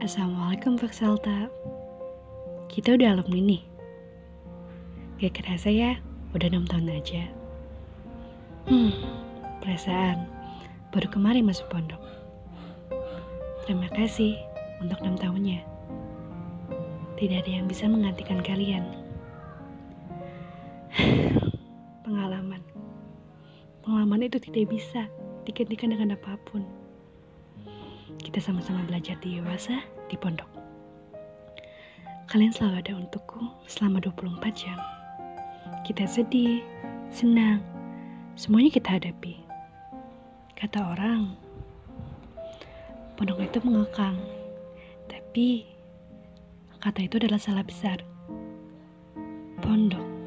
[0.00, 1.52] Assalamualaikum Salta.
[2.72, 3.62] Kita udah alumni nih.
[5.20, 6.00] Gak kerasa ya
[6.32, 7.28] Udah 6 tahun aja.
[8.64, 8.96] Hmm
[9.60, 10.24] Perasaan.
[10.88, 12.00] Baru kemarin masuk pondok.
[13.68, 14.40] Terima kasih
[14.80, 15.60] Untuk 6 tahunnya.
[17.20, 18.88] Tidak ada yang bisa menggantikan kalian.
[22.08, 22.64] Pengalaman.
[23.84, 25.12] Pengalaman itu tidak bisa
[25.44, 26.79] digantikan dengan apa pun
[28.20, 29.80] kita sama-sama belajar di dewasa
[30.12, 30.46] di pondok.
[32.28, 34.78] Kalian selalu ada untukku selama 24 jam.
[35.82, 36.62] Kita sedih,
[37.10, 37.64] senang,
[38.36, 39.40] semuanya kita hadapi.
[40.54, 41.34] Kata orang,
[43.16, 44.20] pondok itu mengekang,
[45.08, 45.66] tapi
[46.78, 48.04] kata itu adalah salah besar.
[49.64, 50.19] Pondok